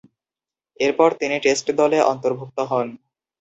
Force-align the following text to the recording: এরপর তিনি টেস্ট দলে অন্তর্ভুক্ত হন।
এরপর 0.79 1.09
তিনি 1.19 1.35
টেস্ট 1.45 1.67
দলে 1.79 1.97
অন্তর্ভুক্ত 2.11 2.57
হন। 2.71 2.87